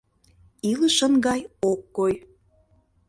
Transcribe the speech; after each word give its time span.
Илышын 0.69 1.13
гай 1.27 1.39
ок 1.71 1.81
кой. 1.95 2.13